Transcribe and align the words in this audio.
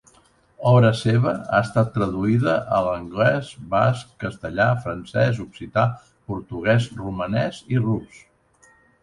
Obra 0.69 0.89
seva 0.99 1.33
ha 1.33 1.59
estat 1.65 1.91
traduïda 1.97 2.55
a 2.77 2.79
l'anglès, 2.87 3.51
basc, 3.75 4.17
castellà, 4.25 4.67
francès, 4.87 5.43
occità, 5.45 5.85
portuguès, 6.33 6.91
romanès 7.05 7.63
i 7.77 7.85
rus. 7.87 8.27